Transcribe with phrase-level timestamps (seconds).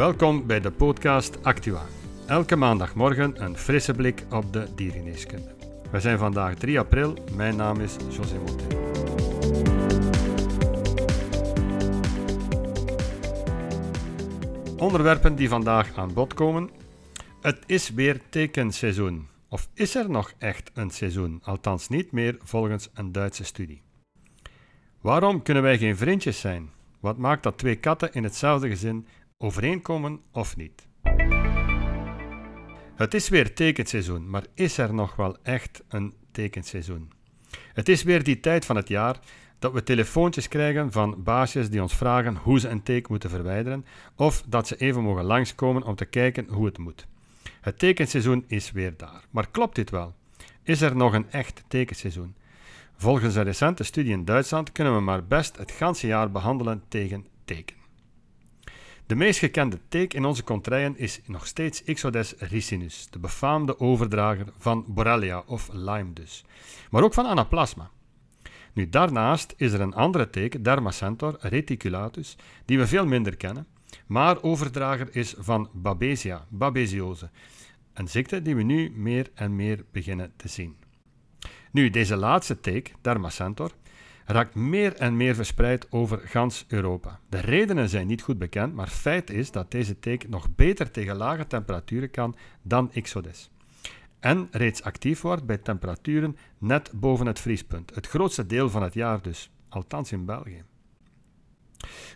[0.00, 1.82] Welkom bij de podcast Actua.
[2.26, 5.54] Elke maandagmorgen een frisse blik op de diergeneeskunde.
[5.90, 7.14] We zijn vandaag 3 april.
[7.36, 8.80] Mijn naam is José Montero.
[14.76, 16.70] Onderwerpen die vandaag aan bod komen.
[17.40, 19.28] Het is weer tekenseizoen.
[19.48, 21.40] Of is er nog echt een seizoen?
[21.42, 23.82] Althans niet meer volgens een Duitse studie.
[25.00, 26.70] Waarom kunnen wij geen vriendjes zijn?
[27.00, 29.06] Wat maakt dat twee katten in hetzelfde gezin
[29.42, 30.86] overeenkomen of niet?
[32.94, 37.12] Het is weer tekenseizoen, maar is er nog wel echt een tekenseizoen?
[37.72, 39.18] Het is weer die tijd van het jaar
[39.58, 43.84] dat we telefoontjes krijgen van baasjes die ons vragen hoe ze een teken moeten verwijderen,
[44.14, 47.06] of dat ze even mogen langskomen om te kijken hoe het moet.
[47.60, 49.24] Het tekenseizoen is weer daar.
[49.30, 50.14] Maar klopt dit wel?
[50.62, 52.34] Is er nog een echt tekenseizoen?
[52.96, 57.26] Volgens een recente studie in Duitsland kunnen we maar best het ganse jaar behandelen tegen
[57.44, 57.79] teken.
[59.10, 64.46] De meest gekende teek in onze contraien is nog steeds Ixodes ricinus, de befaamde overdrager
[64.58, 66.44] van Borrelia of Lyme dus,
[66.90, 67.90] maar ook van Anaplasma.
[68.72, 73.66] Nu, daarnaast is er een andere teek, Dermacentor reticulatus, die we veel minder kennen,
[74.06, 77.30] maar overdrager is van Babesia, babesiose,
[77.94, 80.76] een ziekte die we nu meer en meer beginnen te zien.
[81.70, 83.70] Nu, deze laatste teek, Dermacentor,
[84.24, 87.20] raakt meer en meer verspreid over gans Europa.
[87.28, 91.16] De redenen zijn niet goed bekend, maar feit is dat deze teek nog beter tegen
[91.16, 93.50] lage temperaturen kan dan Ixodes.
[94.20, 98.94] En reeds actief wordt bij temperaturen net boven het vriespunt, het grootste deel van het
[98.94, 100.64] jaar dus, althans in België.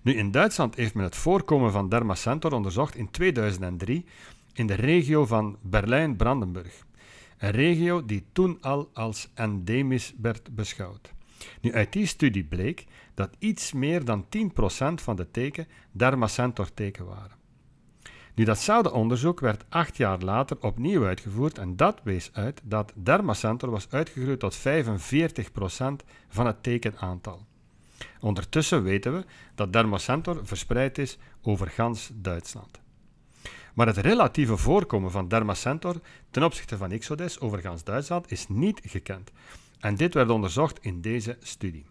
[0.02, 4.04] Nu, in Duitsland heeft men het voorkomen van Dermacentor onderzocht in 2003
[4.52, 6.86] in de regio van Berlijn-Brandenburg.
[7.38, 11.13] Een regio die toen al als endemisch werd beschouwd.
[11.60, 14.28] Nu, uit die studie bleek dat iets meer dan 10%
[14.94, 17.36] van de teken Dermacentor-teken waren.
[18.34, 23.70] Nu, datzelfde onderzoek werd acht jaar later opnieuw uitgevoerd en dat wees uit dat Dermacentor
[23.70, 24.60] was uitgegroeid tot 45%
[26.28, 27.46] van het tekenaantal.
[28.20, 32.82] Ondertussen weten we dat Dermacentor verspreid is over gans Duitsland.
[33.74, 36.00] Maar het relatieve voorkomen van Dermacentor
[36.30, 39.30] ten opzichte van Ixodes over gans Duitsland is niet gekend.
[39.84, 41.86] En dit werd onderzocht in deze studie.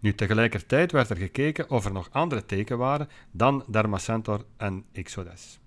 [0.00, 5.60] Nu, tegelijkertijd werd er gekeken of er nog andere teken waren dan Dermacentor en Ixodes.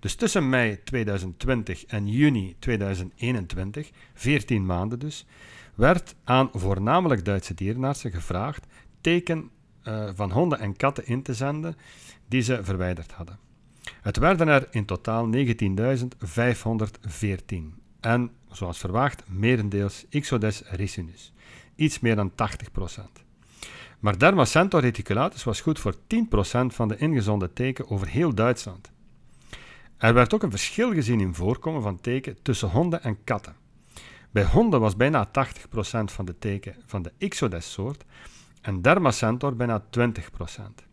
[0.00, 5.26] Dus tussen mei 2020 en juni 2021, 14 maanden dus,
[5.74, 8.66] werd aan voornamelijk Duitse dierenartsen gevraagd
[9.00, 9.50] teken
[9.84, 11.76] uh, van honden en katten in te zenden
[12.28, 13.38] die ze verwijderd hadden.
[14.00, 15.44] Het werden er in totaal 19.514
[18.06, 21.32] en, zoals verwacht, merendeels Ixodes ricinus,
[21.74, 22.34] iets meer dan 80%.
[23.98, 25.98] Maar Dermacentor reticulatus was goed voor 10%
[26.66, 28.90] van de ingezonde teken over heel Duitsland.
[29.96, 33.56] Er werd ook een verschil gezien in voorkomen van teken tussen honden en katten.
[34.30, 35.30] Bij honden was bijna 80%
[36.04, 38.04] van de teken van de Ixodes-soort
[38.60, 40.85] en Dermacentor bijna 20%.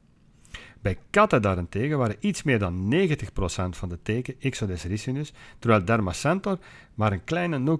[0.83, 6.57] Bij katten daarentegen waren iets meer dan 90% van de teken Ixodes ricinus, terwijl Dermacentor
[6.93, 7.77] maar een kleine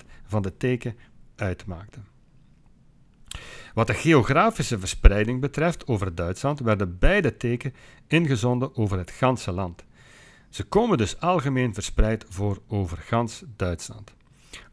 [0.00, 0.96] 0,7% van de teken
[1.36, 1.98] uitmaakte.
[3.74, 7.74] Wat de geografische verspreiding betreft over Duitsland werden beide teken
[8.06, 9.84] ingezonden over het ganse land.
[10.48, 14.14] Ze komen dus algemeen verspreid voor over gans Duitsland.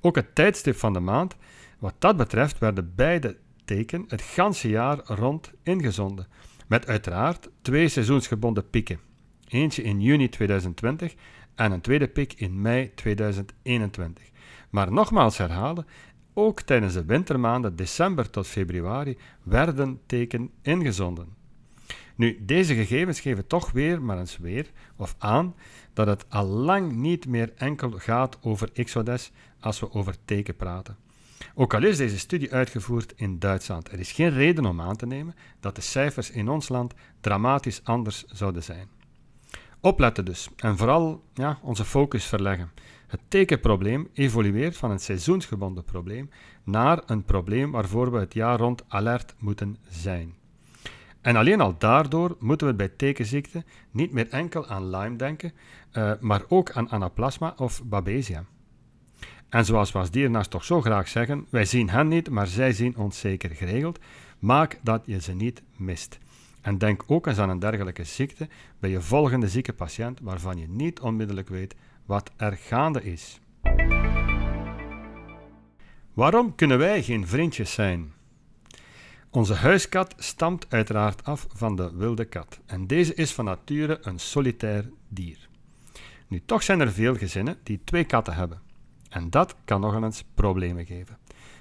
[0.02, 1.36] Ook het tijdstip van de maand,
[1.80, 6.28] wat dat betreft, werden beide teken het ganse jaar rond ingezonden,
[6.68, 9.00] met uiteraard twee seizoensgebonden pieken.
[9.48, 11.16] Eentje in juni 2020
[11.56, 14.24] en een tweede piek in mei 2021.
[14.70, 15.86] Maar nogmaals herhalen,
[16.34, 21.28] ook tijdens de wintermaanden december tot februari werden teken ingezonden.
[22.16, 25.56] Nu, deze gegevens geven toch weer maar eens weer of aan
[25.94, 30.98] dat het al lang niet meer enkel gaat over Exodes als we over teken praten.
[31.54, 35.06] Ook al is deze studie uitgevoerd in Duitsland, er is geen reden om aan te
[35.06, 38.88] nemen dat de cijfers in ons land dramatisch anders zouden zijn.
[39.80, 42.72] Opletten dus en vooral ja, onze focus verleggen.
[43.08, 46.30] Het tekenprobleem evolueert van een seizoensgebonden probleem
[46.64, 50.36] naar een probleem waarvoor we het jaar rond alert moeten zijn.
[51.22, 55.52] En alleen al daardoor moeten we bij tekenziekte niet meer enkel aan Lyme denken,
[55.94, 58.46] uh, maar ook aan anaplasma of babesia.
[59.50, 62.98] En zoals we als toch zo graag zeggen, wij zien hen niet, maar zij zien
[62.98, 64.00] ons zeker geregeld.
[64.40, 66.20] Maak dat je ze niet mist.
[66.62, 68.48] En denk ook eens aan een dergelijke ziekte
[68.80, 71.76] bij je volgende zieke patiënt waarvan je niet onmiddellijk weet
[72.06, 73.40] wat er gaande is.
[76.14, 78.14] Waarom kunnen wij geen vriendjes zijn?
[79.30, 84.20] Onze huiskat stamt uiteraard af van de wilde kat en deze is van nature een
[84.20, 85.48] solitair dier.
[86.28, 88.62] Nu, toch zijn er veel gezinnen die twee katten hebben.
[89.16, 91.18] En dat kan nog eens problemen geven.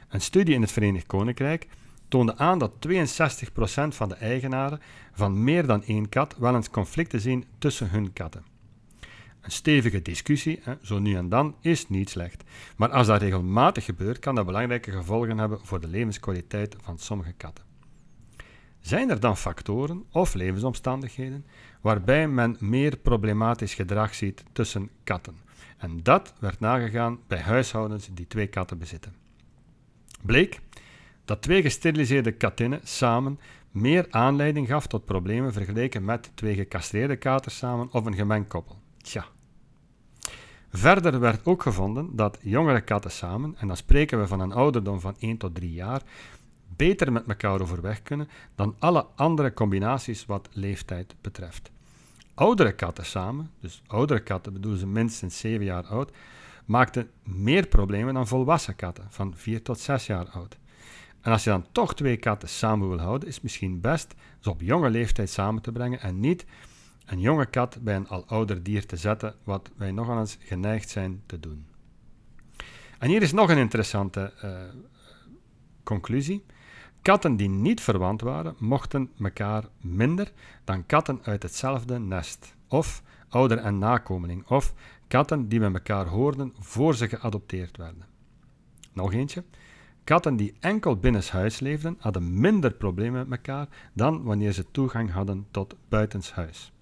[0.09, 1.69] Een studie in het Verenigd Koninkrijk
[2.09, 2.93] toonde aan dat 62%
[3.89, 4.81] van de eigenaren
[5.13, 8.45] van meer dan één kat wel eens conflicten zien tussen hun katten.
[9.41, 12.45] Een stevige discussie, zo nu en dan, is niet slecht.
[12.77, 17.33] Maar als dat regelmatig gebeurt, kan dat belangrijke gevolgen hebben voor de levenskwaliteit van sommige
[17.33, 17.65] katten.
[18.81, 21.47] Zijn er dan factoren of levensomstandigheden
[21.81, 25.44] waarbij men meer problematisch gedrag ziet tussen katten?
[25.77, 29.15] En dat werd nagegaan bij huishoudens die twee katten bezitten.
[30.23, 30.61] Bleek
[31.25, 33.39] dat twee gesteriliseerde katinnen samen
[33.71, 38.79] meer aanleiding gaf tot problemen vergeleken met twee gecastreerde katers samen of een gemengd koppel.
[38.97, 39.27] Tja.
[40.71, 45.01] Verder werd ook gevonden dat jongere katten samen, en dan spreken we van een ouderdom
[45.01, 46.03] van 1 tot 3 jaar,
[46.77, 51.71] beter met elkaar overweg kunnen dan alle andere combinaties wat leeftijd betreft.
[52.35, 56.11] Oudere katten samen, dus oudere katten bedoelen ze minstens 7 jaar oud,
[56.65, 60.59] maakten meer problemen dan volwassen katten van 4 tot 6 jaar oud.
[61.21, 64.51] En als je dan toch twee katten samen wil houden, is het misschien best ze
[64.51, 66.45] op jonge leeftijd samen te brengen en niet
[67.07, 70.89] een jonge kat bij een al ouder dier te zetten, wat wij nogal eens geneigd
[70.89, 71.67] zijn te doen.
[72.99, 74.59] En hier is nog een interessante uh,
[75.83, 76.45] conclusie.
[77.05, 80.33] Katten die niet verwant waren, mochten elkaar minder
[80.65, 84.75] dan katten uit hetzelfde nest, of ouder en nakomeling, of
[85.09, 88.05] katten die met elkaar hoorden voor ze geadopteerd werden.
[88.93, 89.45] Nog eentje.
[90.05, 95.47] Katten die enkel binnenshuis leefden, hadden minder problemen met elkaar dan wanneer ze toegang hadden
[95.51, 96.73] tot buitenshuis.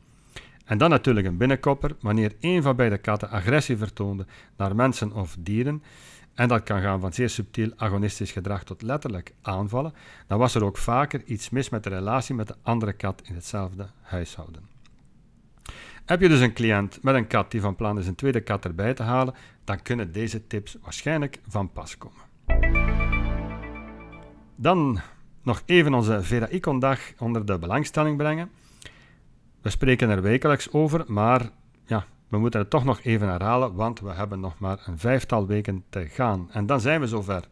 [0.65, 4.27] En dan natuurlijk een binnenkopper, wanneer een van beide katten agressie vertoonde
[4.57, 5.83] naar mensen of dieren,
[6.35, 9.95] en dat kan gaan van zeer subtiel agonistisch gedrag tot letterlijk aanvallen,
[10.27, 13.35] dan was er ook vaker iets mis met de relatie met de andere kat in
[13.35, 14.63] hetzelfde huishouden.
[16.05, 18.65] Heb je dus een cliënt met een kat die van plan is een tweede kat
[18.65, 19.35] erbij te halen,
[19.65, 22.21] dan kunnen deze tips waarschijnlijk van pas komen.
[24.57, 25.01] Dan
[25.43, 28.51] nog even onze Vera Icon dag onder de belangstelling brengen.
[29.61, 31.51] We spreken er wekelijks over, maar
[31.85, 35.47] ja, we moeten het toch nog even herhalen, want we hebben nog maar een vijftal
[35.47, 36.49] weken te gaan.
[36.51, 37.45] En dan zijn we zover.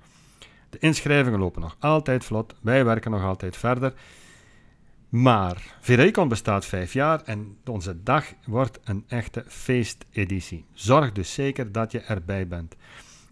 [0.70, 3.92] De inschrijvingen lopen nog altijd vlot, wij werken nog altijd verder.
[5.08, 10.64] Maar Verecon bestaat vijf jaar en onze dag wordt een echte feesteditie.
[10.72, 12.76] Zorg dus zeker dat je erbij bent.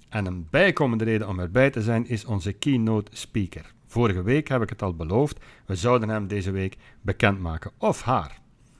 [0.08, 3.72] En een bijkomende reden om erbij te zijn is onze keynote speaker.
[3.86, 8.38] Vorige week heb ik het al beloofd, we zouden hem deze week bekendmaken, of haar.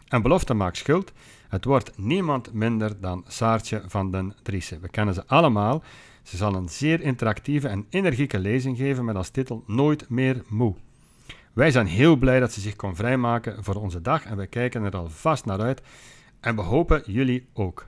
[0.08, 1.12] En belofte maakt schuld.
[1.48, 4.80] Het wordt niemand minder dan Saartje van den Driessen.
[4.80, 5.82] We kennen ze allemaal.
[6.22, 10.74] Ze zal een zeer interactieve en energieke lezing geven met als titel Nooit meer moe.
[11.52, 14.82] Wij zijn heel blij dat ze zich kon vrijmaken voor onze dag en wij kijken
[14.82, 15.82] er alvast naar uit.
[16.40, 17.86] En we hopen jullie ook.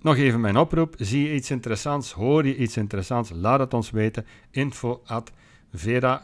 [0.00, 0.94] Nog even mijn oproep.
[0.98, 2.12] Zie je iets interessants?
[2.12, 3.30] Hoor je iets interessants?
[3.34, 4.26] Laat het ons weten.
[4.50, 5.32] Info at
[5.72, 6.16] vera-icon.be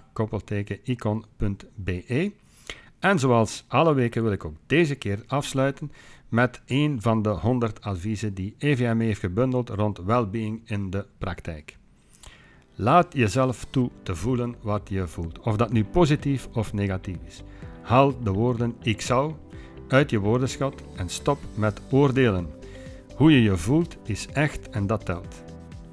[2.98, 5.92] En zoals alle weken wil ik ook deze keer afsluiten
[6.28, 11.76] met een van de 100 adviezen die EVM heeft gebundeld rond well-being in de praktijk.
[12.74, 17.42] Laat jezelf toe te voelen wat je voelt, of dat nu positief of negatief is.
[17.88, 19.32] Haal de woorden ik zou
[19.88, 22.48] uit je woordenschat en stop met oordelen.
[23.16, 25.42] Hoe je je voelt is echt en dat telt.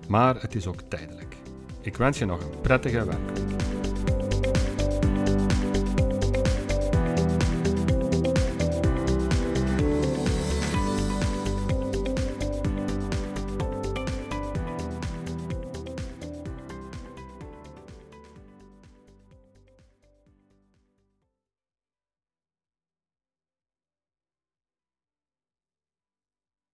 [0.08, 1.36] Maar het is ook tijdelijk.
[1.82, 3.75] Ik wens je nog een prettige werk.